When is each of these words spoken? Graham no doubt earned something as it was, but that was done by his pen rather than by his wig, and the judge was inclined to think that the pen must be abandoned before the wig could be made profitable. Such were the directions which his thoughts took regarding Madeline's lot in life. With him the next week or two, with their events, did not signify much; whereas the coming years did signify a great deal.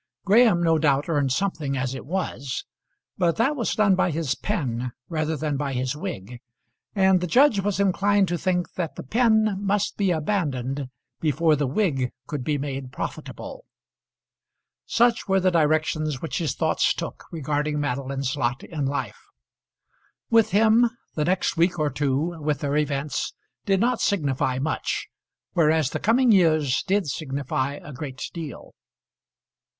Graham 0.25 0.63
no 0.63 0.79
doubt 0.79 1.07
earned 1.09 1.31
something 1.31 1.77
as 1.77 1.93
it 1.93 2.07
was, 2.07 2.65
but 3.19 3.35
that 3.35 3.55
was 3.55 3.75
done 3.75 3.93
by 3.93 4.09
his 4.09 4.33
pen 4.33 4.93
rather 5.09 5.37
than 5.37 5.57
by 5.57 5.73
his 5.73 5.95
wig, 5.95 6.41
and 6.95 7.21
the 7.21 7.27
judge 7.27 7.59
was 7.59 7.79
inclined 7.79 8.27
to 8.29 8.37
think 8.39 8.73
that 8.73 8.95
the 8.95 9.03
pen 9.03 9.57
must 9.59 9.97
be 9.97 10.09
abandoned 10.09 10.89
before 11.19 11.55
the 11.55 11.67
wig 11.67 12.11
could 12.25 12.43
be 12.43 12.57
made 12.57 12.91
profitable. 12.91 13.63
Such 14.87 15.27
were 15.27 15.39
the 15.39 15.51
directions 15.51 16.19
which 16.19 16.39
his 16.39 16.55
thoughts 16.55 16.95
took 16.95 17.25
regarding 17.31 17.79
Madeline's 17.79 18.35
lot 18.35 18.63
in 18.63 18.87
life. 18.87 19.21
With 20.31 20.49
him 20.49 20.89
the 21.13 21.25
next 21.25 21.57
week 21.57 21.77
or 21.77 21.91
two, 21.91 22.41
with 22.41 22.61
their 22.61 22.75
events, 22.75 23.35
did 23.65 23.79
not 23.79 24.01
signify 24.01 24.57
much; 24.57 25.09
whereas 25.53 25.91
the 25.91 25.99
coming 25.99 26.31
years 26.31 26.81
did 26.81 27.05
signify 27.05 27.73
a 27.83 27.93
great 27.93 28.31
deal. 28.33 28.73